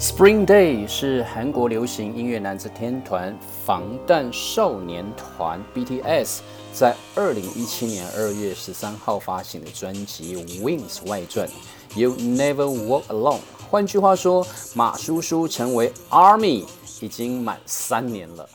[0.00, 6.38] Spring Day 是韩国流行音乐男子天团防弹少年团 BTS
[6.72, 11.48] 在二零一七年二月十三号发行的专辑《Wings》外传
[11.96, 13.38] 《You Never Walk Alone》。
[13.68, 16.64] 换句话说，马叔叔成为 ARMY
[17.00, 18.48] 已经满三年了。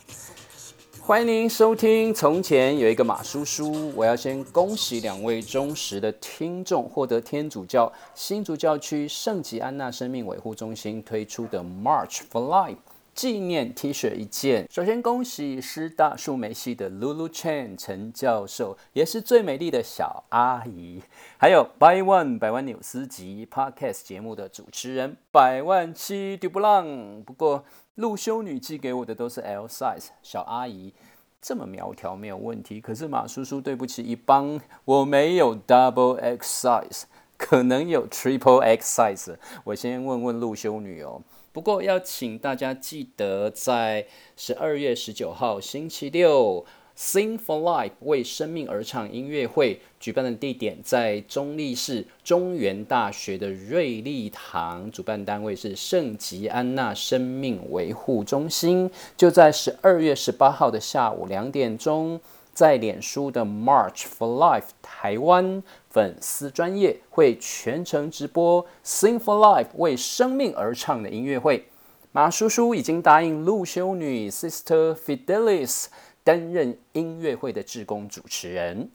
[1.05, 2.13] 欢迎您收听。
[2.13, 12.77] 从前有一个马叔叔，我要先恭喜两位忠实的听众获得天主教新竹教区圣吉安娜生命维护中心推出的 March for Life
[13.13, 14.65] 纪念 T 恤一件。
[14.71, 21.01] 首先恭喜师大树莓系的 Lulu Chen 陈教授，也是最美丽的小阿姨，
[21.37, 27.65] 还有 By One 百万纽斯级 Podcast 节目的主持人百万七 d u b l n 不过。
[27.95, 30.93] 陆修女寄给我的都是 L size 小阿姨，
[31.39, 32.81] 这么苗条没有问题。
[32.81, 37.03] 可是马叔叔对不起一帮，我没有 double X size，
[37.37, 39.37] 可能有 triple X size。
[39.65, 41.21] 我先问问陆修女哦。
[41.51, 46.65] 不过要请大家记得，在十二月十九号星期六。
[46.95, 58.91] Sing for Life 为生命而唱音乐会举办的地点在中立市中原大学的瑞丽堂，主办单位是圣吉安娜生命维护中心。
[59.17, 62.21] 就在十二月十八号的下午两点钟，
[62.53, 71.65] 在脸书的 March for Life 台湾粉丝专业会全程直播 Sing for Life 为生命而唱的音乐会。
[72.11, 75.87] 马叔叔已经答应陆修女 Sister Fidelis。
[76.23, 78.89] 担任音乐会的志工主持人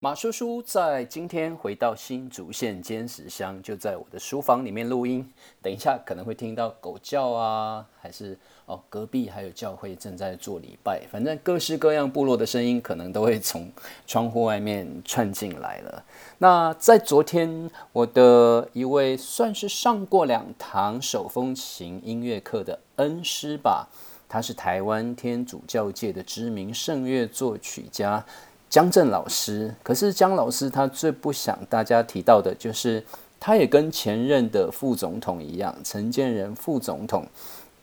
[0.00, 5.26] 马叔叔在今天回到新竹县尖石乡，就在我的书房里面录音。
[5.62, 13.70] 等一下可能会听到狗叫啊，还是哦隔壁还有教会正在做礼拜，反正各式各样部落的声音可能都会从
[14.06, 16.04] 窗户外面串进来了。
[16.36, 23.88] 那在昨天，我的一位算是上过两堂手风琴音乐课的恩师吧。
[24.34, 28.26] 他是台湾天主教界的知名圣乐作曲家
[28.68, 29.72] 江正老师。
[29.80, 33.00] 可是江老师他最不想大家提到的就是，
[33.38, 37.24] 他也跟前任的副总统一样，陈建仁副总统、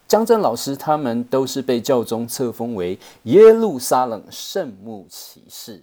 [0.10, 5.82] 江正老师他们都是被教宗册封为耶路撒冷圣母骑士。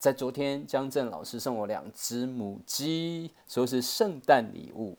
[0.00, 4.98] 在昨天，江正老师送我两只母鸡，说是圣诞礼物。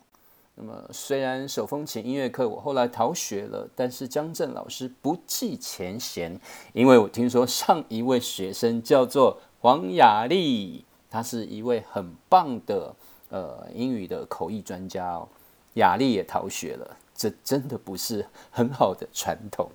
[0.58, 6.40] 那么，虽然手风琴音乐课我后来逃学了，但是江正老师不计前嫌，
[6.72, 12.96] 因为我听说上一位学生叫做黄雅丽，她是一位很棒的
[13.30, 15.28] 呃英语的口译专家哦。
[15.74, 19.70] 雅丽也逃学了，这真的不是很好的传统。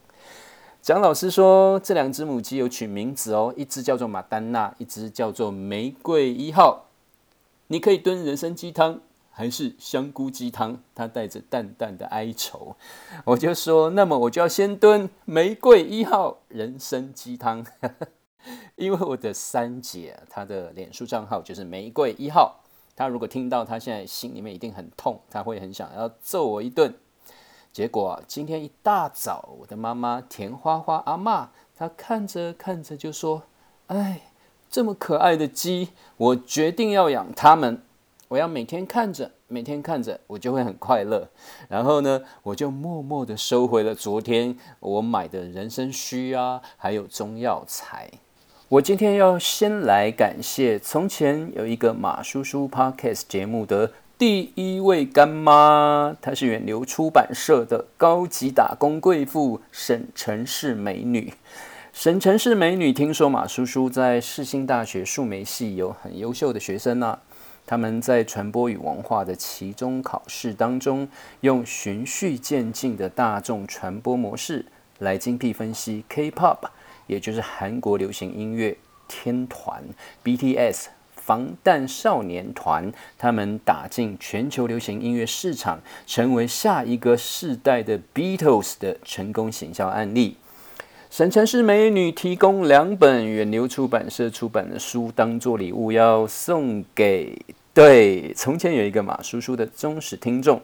[0.80, 6.86] 蒋老师说，这两只母鸡有取名字哦，一只叫做马丹娜，一只叫做玫瑰一号。
[7.66, 9.02] 你可以炖人参鸡汤。
[9.40, 12.76] 还是香菇鸡汤，它带着淡淡的哀愁。
[13.24, 17.64] 我就说，那么我就要先炖玫瑰一号人参鸡汤，
[18.76, 22.60] 因为我的三姐她的脸书账号就是玫瑰一号。
[22.94, 26.92] 她如果听到，她现在心里面一定很痛，她会很想要揍我一顿。
[27.72, 33.44] 结果今天一大早，我的妈妈田花花阿妈，她看着看着就说
[33.88, 34.20] ：“哎，
[34.68, 37.82] 这么可爱的鸡，我决定要养它们。”
[38.30, 41.28] 我要每天看着，每天看着，我就会很快乐。
[41.68, 48.08] 然后呢，我就默默的收回了昨天我买的人参须啊，还有中药材。
[48.68, 61.34] 我今天要先来感谢从前有一个马叔叔 Podcast 节目的第一位干妈，她是远流出版社的高级打工贵妇沈城市美女。
[61.92, 67.18] 沈城市美女听说马叔叔在世新大学数媒系有很优秀的学生呢。
[67.70, 71.06] 他们在传播与文化的期中考试当中，
[71.42, 74.66] 用循序渐进的大众传播模式
[74.98, 76.68] 来精辟分析 K-pop，
[77.06, 79.84] 也就是韩国流行音乐天团
[80.24, 85.78] BTS 防弹少年团，他们打进全球流行音乐市场，
[86.08, 90.34] 成为下一个世代的 Beatles 的成功行销案例。
[91.08, 97.38] 沈城市美女提供两本远流出版社出版的书，当做礼物要送给。
[97.72, 100.60] 对，从前有一个马叔叔的忠实听众，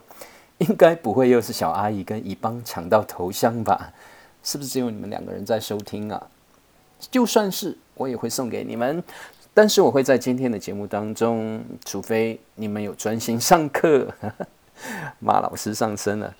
[0.58, 3.92] 应该不会又是小阿姨跟一帮抢到头香吧？
[4.42, 6.26] 是不是只有你们两个人在收听啊？
[7.10, 9.02] 就算是我也会送给你们，
[9.54, 14.12] 但是我会在今天的节目当中，除非你们有专心上课，
[15.20, 16.34] 马老师上身了。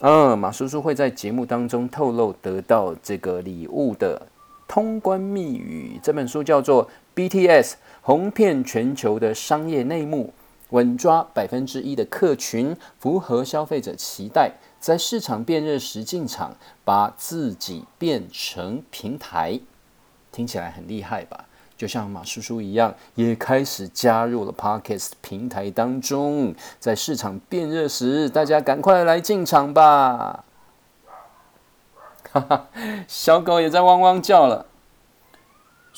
[0.00, 4.26] 嗯，马叔叔会在节目当中透露得到这个礼物的
[4.66, 6.00] 通关密语。
[6.02, 7.72] 这本书叫做《BTS》。
[8.08, 10.32] 红遍全球的商业内幕，
[10.70, 16.56] 稳抓百分之一的客群，符合消费者期待，在市场变热时进场，
[16.86, 19.60] 把自己变成平台，
[20.32, 21.44] 听起来很厉害吧？
[21.76, 30.46] 就像马叔叔一样，也开始加入了 Podcast 平台当中，在市场变热时，大家赶快来进场吧！
[32.32, 32.68] 哈哈，
[33.06, 34.67] 小狗也在汪汪叫了。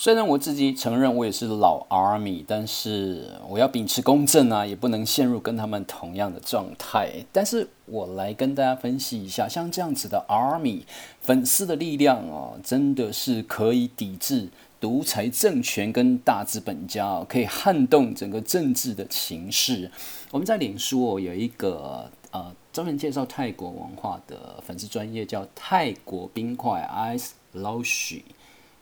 [0.02, 7.26] 虽然我自己承认我也是老 Army，但是我要秉持公正啊，也不能陷入跟他们同样的状态。
[7.30, 10.84] 但是我来跟大家分析一下，像这样子的 Army
[11.20, 14.48] 粉丝的力量哦，真的是可以抵制
[14.80, 19.90] 独裁政权跟大资本家，可以撼动整个政治的情势。
[20.30, 28.22] 我们在脸书哦有一个呃专门介绍泰国文化的粉丝专业，叫泰国冰块 Ice Loshi。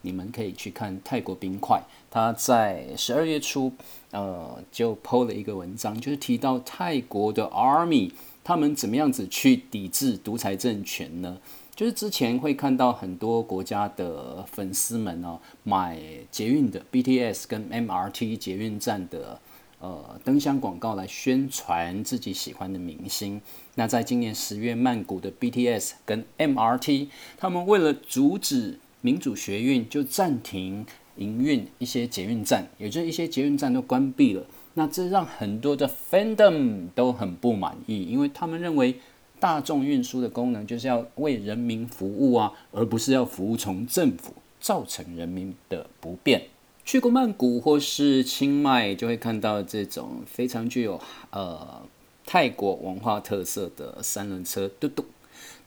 [0.02, 3.72] 你们可以去看泰国冰块，他在十二月初，
[4.10, 8.12] 呃，就 PO 了一个文章，就是提到泰国的 Army
[8.44, 11.38] 他们怎么样子去抵制独裁政权呢？
[11.74, 16.00] 就是之前会看到很多国家的粉丝们哦，买
[16.30, 19.40] 捷运的 BTS 跟 MRT 捷运站的
[19.78, 23.40] 呃灯箱广告来宣传自己喜欢的明星。
[23.76, 30.84] 那在今年十月曼谷的 BTS 跟 MRT，他们为了阻止民主学运就暂停
[31.16, 34.44] 营运一些捷运站，也就是一些捷运站都关闭了。
[34.74, 38.96] 那这让很多的 fandom 都很不满意，因为他们认为
[39.40, 46.42] 大众运输的功能就是要为人民服务啊，而不是要服务从政府，造成人民的不便。
[46.84, 51.00] 去过曼谷或是清迈，就会看到这种非常具有
[51.30, 51.82] 呃
[52.24, 55.04] 泰国文化特色的三轮车嘟嘟。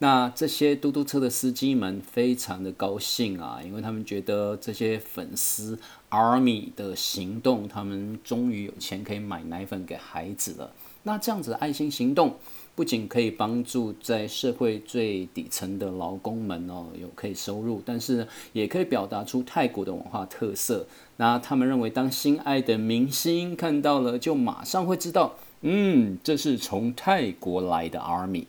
[0.04, 5.78] 那这些嘟嘟车的司机们非常的高兴啊，因为他们觉得这些粉丝
[6.10, 10.74] army 的行动，他们终于有钱可以买奶粉给孩子了。
[11.04, 12.34] 那这样子的爱心行动，
[12.74, 20.88] 不仅可以帮助在社会最底层的劳工们哦有可以收入，但是也可以表达出泰国的文化特色。
[21.18, 28.46] 那他们认为，当心爱的明星看到了，就马上会知道，嗯，这是从泰国来的 army。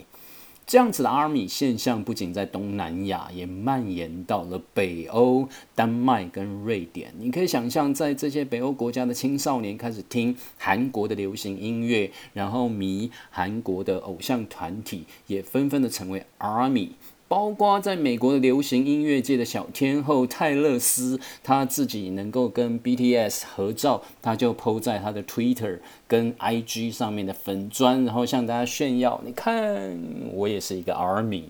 [0.64, 7.12] 这样子的 ARMY 现象不仅在东南亚，也蔓延到了北欧、丹麦跟瑞典。
[7.18, 16.92] 你可以想象，在这些北欧国家的青少年开始听韩国的流行音乐，然后迷韩国的偶像团体，也纷纷的成为阿米。
[17.32, 29.98] 包括在美国的流行音乐界的小天后泰勒斯，他自己能够跟 BTS 合照，他就 PO 在他的 Twitter 跟 IG 上面的粉砖，然后向大家炫耀：你看，
[30.34, 31.44] 我也是一个 ARMY。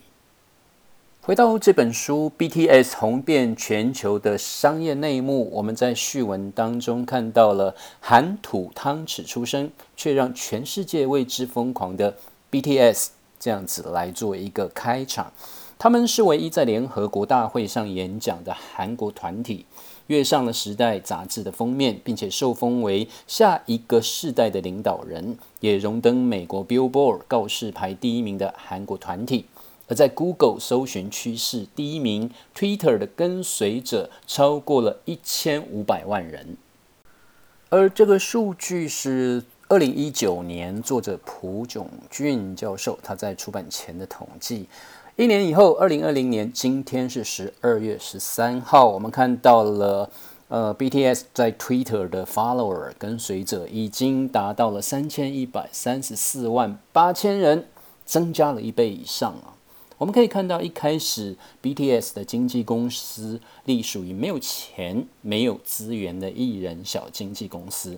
[1.21, 12.15] 回到这本书，BTS 红遍全球的商业内幕，我们在序文当中看到了含土汤匙出生，却让全世界为之疯狂的
[12.53, 13.09] BTS，
[13.41, 15.33] 这样子来做一个开场。
[15.83, 19.67] 他们是唯一在联合国大会上演讲的韩国团体，
[20.07, 29.47] 跃上了《时代》杂志的封面，并且受封为下一个世代的领导人，也荣登美国 Billboard 告示牌第一名的韩国团体。
[29.89, 36.57] 而在 Google 搜寻趋势第一名，Twitter 的跟随者超过了一千五百万人。
[37.71, 44.69] 而这个数据是二零一九年作者朴炯俊教授他在出版前的统计。
[45.23, 50.11] 一年以后，二零二零年，今天是十二月十三号，我们看到了，
[50.49, 57.69] 呃，BTS 在 Twitter 的 follower 跟随者已经达到了三千一百三十四万八千人，
[58.05, 59.55] 增加了一倍以上啊！
[59.99, 67.97] 我们可以看到，一开始 BTS 的经纪公司隶属于没有钱、没有资源的艺人小经纪公司。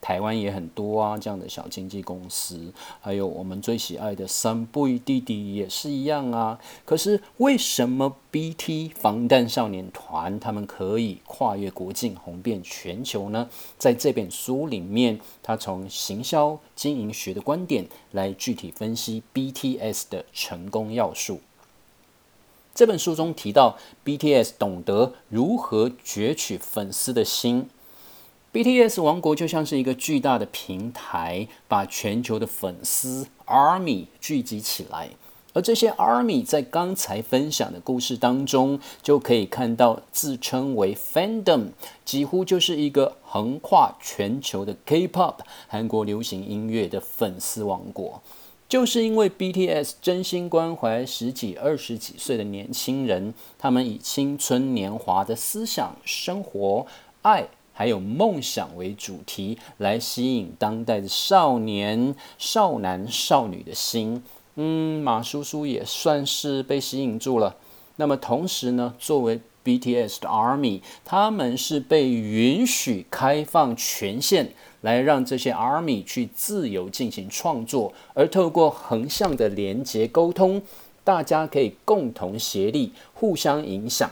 [0.00, 6.60] 台湾也很多啊，这样的小经纪公司，还有我们最喜爱的三倍弟弟也是一样啊。
[6.84, 13.48] 可是为什么 BT 防弹少年团他们可以跨越国境，红遍全球呢？
[13.78, 21.40] 在这本书里面，他从行销经营学的观点来具体分析 BTS 的成功要素。
[22.74, 27.70] 这本书中提到，BTS 懂得如何攫取粉丝的心。
[28.56, 35.10] BTS 王国就像是一个巨大的平台，把全球的粉丝 Army 聚集起来。
[35.52, 41.72] 而这些 Army 在刚才分享的故事当中，就可以看到自称为 Fandom，
[42.06, 45.34] 几乎就是一个横跨全球的 K-pop
[45.68, 48.22] 韩国流行音乐的粉丝王国。
[48.66, 56.86] 就是因为 BTS 真心关怀十几、二十几岁的年轻人，他们以青春年华的思想、生活、
[57.20, 57.46] 爱。
[57.78, 64.22] 还有梦想为主题，来吸引当代的少年、少男、少女的心。
[64.54, 67.54] 嗯，马叔叔也算是被吸引住了。
[67.96, 80.62] 那么同时呢，作为 BTS 的 ARMY，他们是被允许开放权限，来让这些 ARMY 去自由进行创作，而透过横向的连接沟通，
[81.04, 84.10] 大家可以共同协力，互相影响。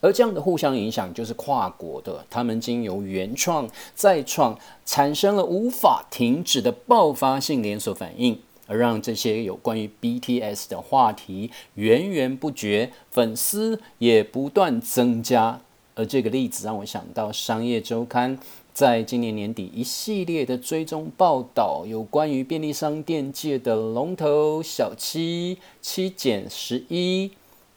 [0.00, 8.38] 而这样的互相影响就是跨国的，他们经由原创再创，产生了无法停止的爆发性连锁反应。
[8.70, 15.58] 而让这些有关于 BTS 的话题源源不绝，粉丝也不断增加。
[15.94, 18.36] 而这个例子让我想到《商业周刊》
[18.74, 27.30] 在今年年底一系列的追踪报道，有关于便利商店界的龙头小七七减十一。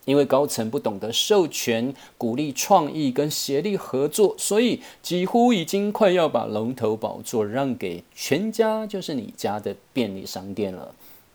[0.04, 10.94] 因为高层不懂得授权、鼓励创意跟协力合作，所以几乎已经快要把龙头宝座让给全家，就是你家的便利商店了。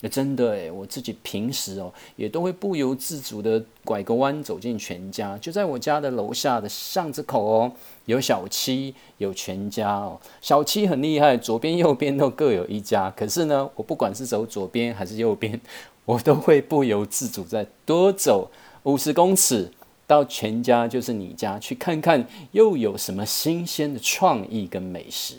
[0.09, 7.71] 真的诶，我自己平时哦，也都会不由自主的拐个弯走进全家，就在我家的楼下的巷子口哦，
[8.05, 10.19] 有小七，有全家哦。
[10.41, 13.09] 小七很厉害，左边右边都各有一家。
[13.17, 15.59] 可是呢，我不管是走左边还是右边。
[16.05, 18.49] 我都会不由自主再多走
[18.83, 19.69] 五十公尺，
[20.05, 25.35] 到全家就是你家去看看，又有什么新鲜的创意跟美食。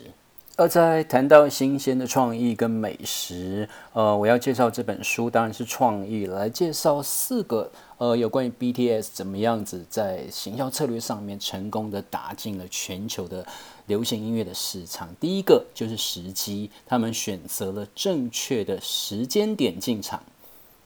[0.58, 13.46] 而在谈到新鲜的创意跟美食，呃，我要介绍这本书当然是创意来介绍四个呃有关于 BTS 怎么样子在行销策略上面成功的打进了全球的
[13.86, 15.08] 流行音乐的市场。
[15.20, 20.20] 第一个就是时机，他们选择了正确的时间点进场。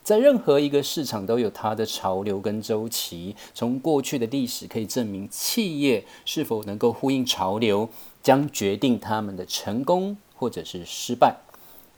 [0.04, 3.36] 在任何一个市场都有它的潮流跟周期。
[3.54, 7.88] 从过去的历史可以证明，企业是否能够呼应潮流，
[8.20, 11.36] 将决定他们的成功或者是失败。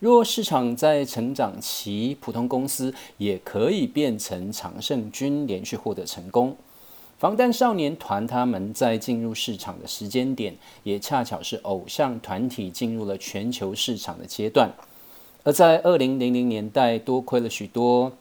[0.01, 6.55] 若市场在成长期，普通公司也可以变成常胜军，连续获得成功。
[7.17, 14.71] 防弹少年团他们在进入市场的时间点，也恰巧是偶像团体进入了全球市场的阶段。
[15.45, 18.13] 而在二零零零年代，多亏了许多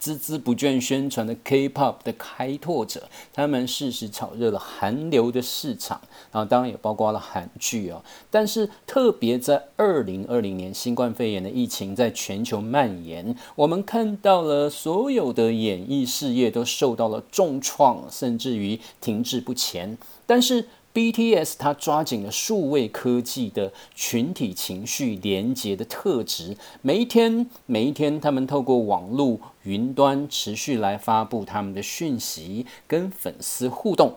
[0.00, 6.00] 孜孜不倦宣传的 K-pop 的开拓者，他们适时炒热了韩流的市场，
[6.32, 8.02] 然后当然也包括了韩剧哦。
[8.30, 19.96] 但是特别在二零二零年，新冠肺炎的疫情在全球蔓延，我们看到了所有的演艺事业都受到了重创，甚至于停滞不前。
[20.26, 34.14] 但是 BTS 它抓紧了数位科技的群体情绪连接的特质，每一天每一天，他们透过网络云端持续来发布他们的讯息，跟粉丝互动。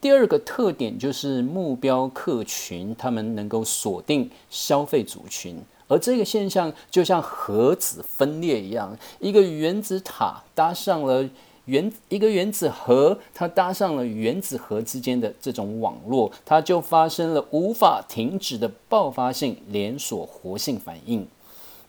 [0.00, 11.28] 第二个特点就是目标客群，他们能够锁定消费族群，而这个现象就像核子分裂一样，一个原子塔搭上了。
[11.68, 21.26] 原一个原子核，它搭上了原子核之间的这种网络，它就发生了无法停止的爆发性连锁活性反应。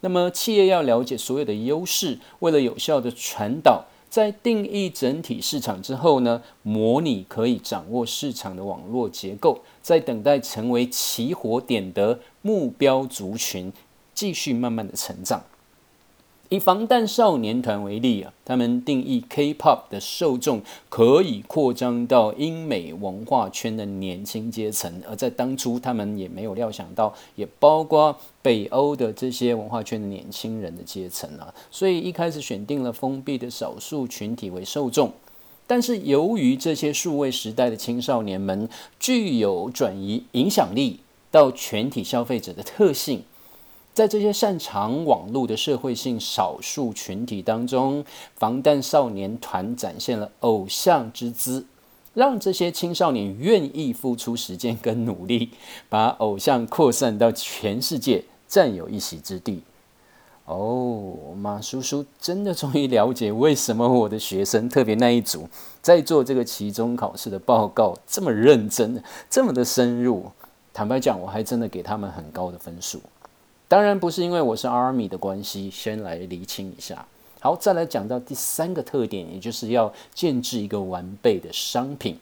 [0.01, 13.71] 那么，企业要了解所有的优势，为了有效的传导，在定义整体市场之后呢，模拟可以掌握市场的网络结构，在等待成为起火点的目标族群，
[14.13, 15.43] 继续慢慢的成长。
[16.51, 35.11] 以防弹少年团为例啊，他们定义 K-pop 的受众可以扩张到英美文化圈的年轻阶层，而在当初他们也没有料想到，也包括北欧的这些文化圈的年轻人的阶层啊，所以一开始选定了封闭的少数群体为受众，
[35.67, 38.67] 但是由于这些数位时代的青少年们
[38.99, 43.21] 具有转移影响力到全体消费者的特性。
[43.99, 51.65] 在这些擅长网络的社会性少数群体当中，防弹少年团展现了偶像之姿，
[52.13, 55.49] 让这些青少年愿意付出时间跟努力，
[55.89, 59.63] 把偶像扩散到全世界，占有一席之地。
[60.45, 65.49] 哦，马叔叔真的终于了解为什么我的学生，特别那一组，
[65.81, 70.31] 在做这个期中考试的报告这么认真，这么的深入。
[70.73, 73.01] 坦白讲，我还真的给他们很高的分数。
[73.69, 77.05] 当然不是因为我是 Army 的关系，先来厘清一下。
[77.39, 82.17] 好，再来讲到第三个特点，也就是要建制一个完备的商品。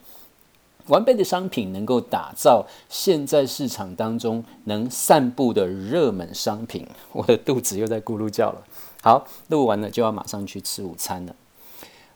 [0.88, 6.86] 完备的商品能够打造现在市场当中能散布的热门商品。
[7.12, 8.62] 我的肚子又在咕噜叫了。
[9.02, 11.34] 好，录完了就要马上去吃午餐了。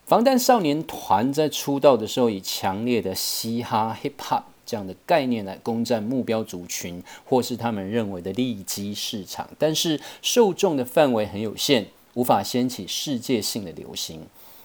[0.05, 4.43] 防弹少年团在出道的时候以强烈的嘻哈 Hip Hop。
[4.73, 14.23] 这样的概念来攻占目标族群，或是他们认为的利基市场，但是受众的范围很有限，无法掀起世界性的流行。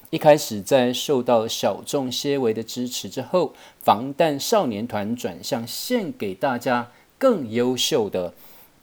[0.10, 8.34] 一开始在受到小众些微的支持之后，防弹少年团转向献给大家更优秀的。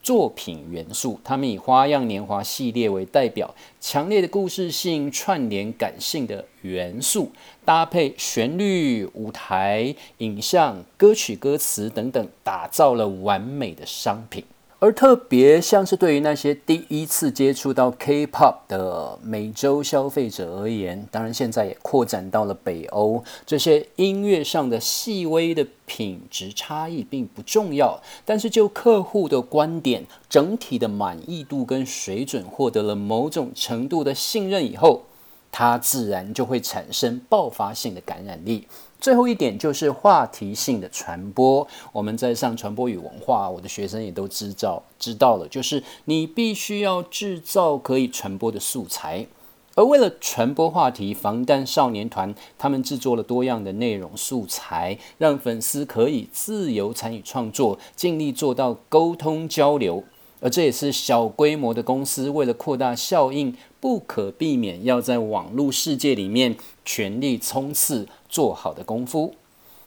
[0.05, 7.33] 作品元素，他们以《花样年华》系列为代表，强烈的故事性串联感性的元素，
[7.65, 14.45] 搭配旋律、舞台、影像、歌曲、歌词等等，打造了完美的商品。
[14.85, 35.05] 而特别像是对于那些第一次接触到 K-pop 的美洲消费者而言，当然现在也扩展到了北欧，这些音乐上的细微的品质差异并不重要，但是就客户的观点，整体的满意度跟水准获得了某种程度的信任以后，
[35.51, 38.69] 它自然就会产生爆发性的感染力。
[39.05, 41.69] 最后一点就是话题性的传播。
[41.93, 49.27] 我们在上传播与文化，我的学生也都知道知道了，就是你必须要制造可以传播的素材。
[49.75, 60.03] 而为了传播话题，防弹少年团他们制作了多样的内容素材，让粉丝可以自由参与创作，尽力做到沟通交流。
[60.41, 69.37] 而这也是小规模的公司为了扩大效应，不可避免要在网络世界里面全力冲刺做好的功夫。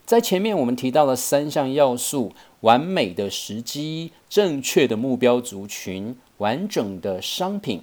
[0.06, 7.82] 在前面我们提到了三项要素：完美的时机、正确的目标族群、完整的商品。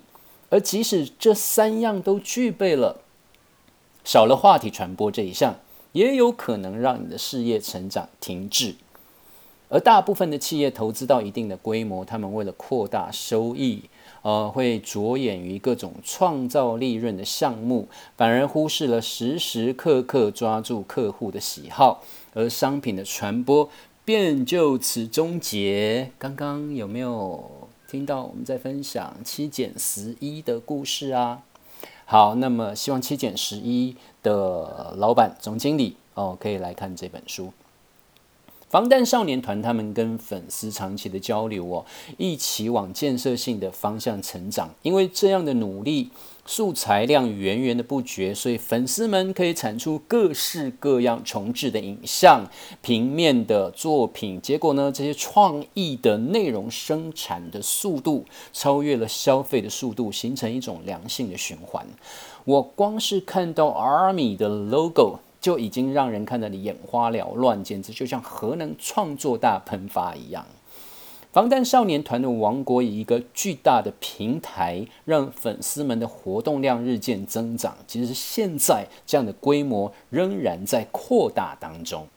[0.49, 3.03] 而即使这三样都具备了，
[4.05, 5.57] 少了话题传播这一项，
[5.93, 8.77] 也有可能让你的事业成长停滞。
[9.69, 13.83] 而大部分的企业投资到一定的规模，他们为了扩大收益，
[14.25, 22.03] 呃，会着眼于各种创造利润的项目，反而忽视了时时刻刻抓住客户的喜好，
[22.33, 23.69] 而商品的传播
[24.03, 26.11] 便就此终结。
[26.19, 31.43] 刚刚有没有听到我们在分享七减十一的故事啊？
[32.07, 37.53] 好，那么希望七减十一的老板、总经理哦，可以来看这本书。
[38.75, 41.87] 防弹少年团他们跟粉丝长期的交流哦，
[42.19, 44.75] 一起往建设性的方向成长。
[44.83, 46.11] 因为这样的努力，
[46.45, 52.45] 素材量源源的不绝，所以粉丝们可以产出各式各样重置的影像、
[52.83, 54.41] 平面的作品。
[54.41, 61.87] 结果呢，这些创意的内容生产的速度超越了消费的速度，形成一种良性的循环。
[62.45, 65.21] 我光是看到 Army 的 logo。
[65.45, 70.47] 就已经让人看得你眼花缭乱，简直就像核能创作大喷发一样。
[71.35, 77.77] 防弹少年团的王国以一个巨大的平台，让粉丝们的活动量日渐增长。
[77.87, 82.09] 其实现在这样的规模仍然在扩大当中。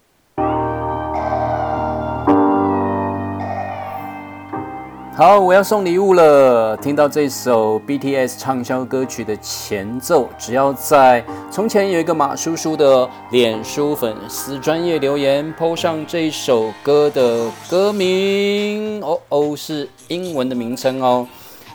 [5.18, 6.78] 好，我要送礼物了。
[6.78, 21.28] 听到这首 BTS 畅销歌曲的前奏，只要在从前有一个马叔叔的脸书粉丝专业留言，po 上这首歌的歌名，哦哦，是英文的名称哦。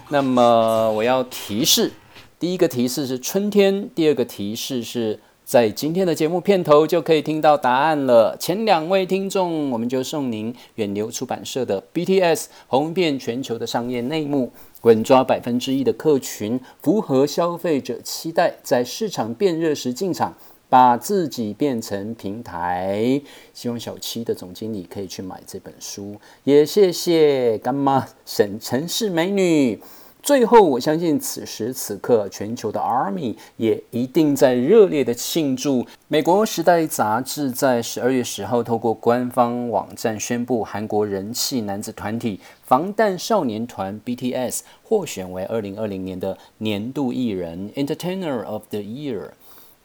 [0.08, 1.90] 那么我要提示，
[2.38, 5.18] 第一个提示是春天，第二个提示是。
[5.52, 8.34] 在今天的节目片头就可以听到答案了。
[8.40, 20.34] 前两位听众，我们就送您远流出版社的 BTS 红遍全球的商业内幕，稳抓百分之一的客群，符合消费者期待，在市场变热时进场，
[20.70, 23.20] 把自己变成平台。
[23.52, 29.78] 希望小七的总经理可以去买这本书，也谢谢干妈沈城市美女。
[30.22, 35.84] 最后，我相信此时此刻，全球的 Army 也一定在热烈的庆祝。
[36.06, 49.30] 美国《时代》杂志在十二月十号透过官方网站宣布，韩国人气男子团体防弹少年团 BTS 获选为二零二零年的年度艺人 Entertainer of the Year。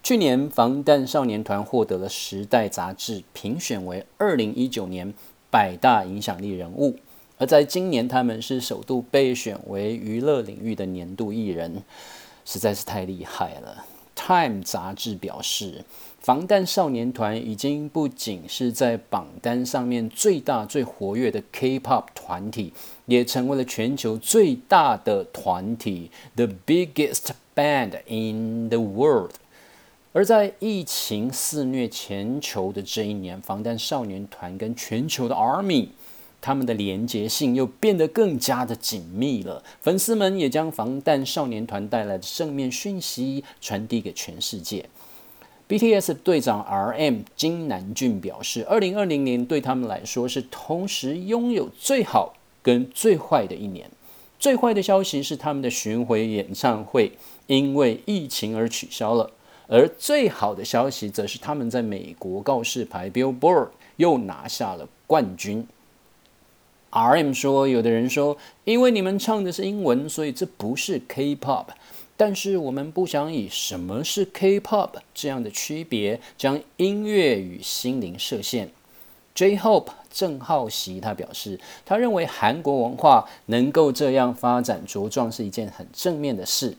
[0.03, 5.11] 去年，防弹少年团获得了《时代》杂志评选为二零一九年
[5.49, 6.95] 百大影响力人物。
[7.39, 11.83] 而在今年，他们是首度被选为娱乐领域的年度艺人，
[12.45, 13.85] 实在是太厉害了。
[14.19, 15.85] 《Time》杂志表示，
[16.19, 22.73] 防弹少年团已经不仅是在榜单上面最大、最活跃的 K-pop 团体，
[23.05, 29.33] 也成为了全球最大的团体 （The biggest band in the world）。
[30.11, 35.89] 而在疫情肆虐全球的这一年，防弹少年团跟全球的 ARMY。
[36.47, 44.85] 他们的连结性又变得更加的紧密了，粉丝们也将防弹少年团带来的正面讯息传递给全世界。
[45.67, 53.91] BTS 队长 RM 金南俊表示，二零二零年对他们来说是同时拥有最好跟最坏的一年。
[54.39, 57.11] 最坏的消息是他们的巡回演唱会
[57.47, 59.31] 因为疫情而取消了，
[59.67, 65.67] 而最好的消息则是他们在美国告示牌 Billboard 又拿下了冠军。
[66.91, 71.65] RM 说，有的人说，因为你们唱的是英文，所以这不是 K-pop。
[72.15, 78.69] 但是我们不想以什么是 K-pop 这样的区别，将音乐与心灵设限。
[79.35, 86.75] J-Hope 郑浩熙他表示，他认为韩国文化能够这样发展茁壮是一件很正面的事。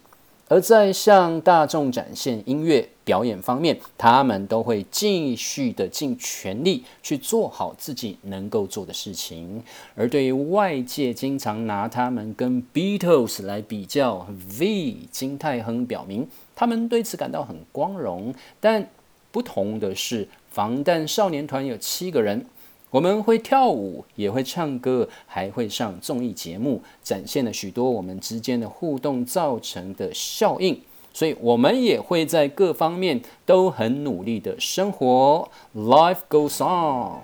[0.49, 9.63] 而在向大众展现音乐表演方面，他们都会继续的尽全力去做好自己能够做的事情。
[9.95, 14.27] 而对于外界经常拿他们跟 Beatles 来比较
[14.59, 18.35] ，V 金泰亨表明，他们对此感到很光荣。
[18.59, 18.89] 但
[19.31, 22.47] 不同的是，防弹少年团有七个人。
[22.91, 30.81] 我们会跳舞，也会唱歌，还会上综艺节目，展现了许多我们之间的互动造成的效应。
[31.13, 35.51] 所以，我们也会在各方面都很努力的生活。
[35.75, 37.21] Life goes on。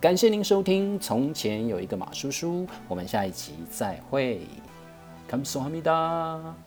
[0.00, 4.40] 感谢您收听《从前有一个马叔叔》，我们下一集再会。
[5.30, 6.65] Come so h a m i d a